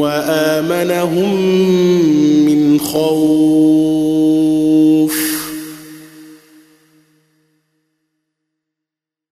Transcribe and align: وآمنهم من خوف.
وآمنهم 0.00 1.34
من 2.44 2.78
خوف. 2.78 3.31